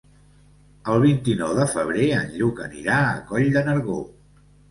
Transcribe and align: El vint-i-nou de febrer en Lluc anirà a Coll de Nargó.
El 0.93 1.01
vint-i-nou 1.03 1.51
de 1.59 1.67
febrer 1.73 2.07
en 2.21 2.33
Lluc 2.39 2.63
anirà 2.65 2.97
a 3.11 3.15
Coll 3.33 3.51
de 3.59 3.63
Nargó. 3.71 4.01